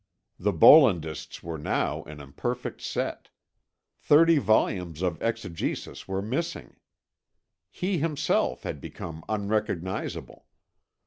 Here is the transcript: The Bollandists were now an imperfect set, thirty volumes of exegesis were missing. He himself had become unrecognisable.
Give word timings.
The 0.39 0.51
Bollandists 0.51 1.43
were 1.43 1.59
now 1.59 2.01
an 2.05 2.19
imperfect 2.21 2.81
set, 2.81 3.29
thirty 3.99 4.39
volumes 4.39 5.03
of 5.03 5.21
exegesis 5.21 6.07
were 6.07 6.23
missing. 6.23 6.77
He 7.69 7.99
himself 7.99 8.63
had 8.63 8.81
become 8.81 9.23
unrecognisable. 9.29 10.47